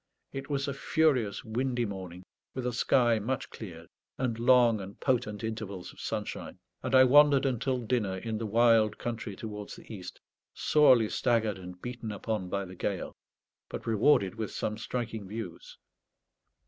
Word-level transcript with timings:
It 0.33 0.49
was 0.49 0.67
a 0.67 0.73
furious 0.73 1.43
windy 1.45 1.85
morning, 1.85 2.23
with 2.55 2.65
a 2.65 2.73
sky 2.73 3.19
much 3.19 3.51
cleared, 3.51 3.85
and 4.17 4.39
long 4.39 4.81
and 4.81 4.99
potent 4.99 5.43
intervals 5.43 5.93
of 5.93 5.99
sunshine; 6.01 6.57
and 6.81 6.95
I 6.95 7.03
wandered 7.03 7.45
until 7.45 7.77
dinner 7.85 8.17
in 8.17 8.39
the 8.39 8.47
wild 8.47 8.97
country 8.97 9.35
towards 9.35 9.75
the 9.75 9.93
east, 9.93 10.19
sorely 10.55 11.07
staggered 11.09 11.59
and 11.59 11.79
beaten 11.79 12.11
upon 12.11 12.49
by 12.49 12.65
the 12.65 12.73
gale, 12.75 13.15
but 13.69 13.85
rewarded 13.85 14.33
with 14.33 14.49
some 14.51 14.75
striking 14.75 15.27
views. 15.27 15.77